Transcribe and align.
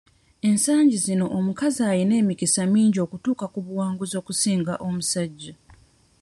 Ensangi 0.49 0.97
zino 1.05 1.25
omukazi 1.37 1.81
ayina 1.91 2.13
emikisa 2.21 2.61
mingi 2.73 2.97
okutuuka 3.05 3.45
ku 3.53 3.59
buwanguzi 3.65 4.15
okusinga 4.21 4.73
omusajja. 4.87 5.53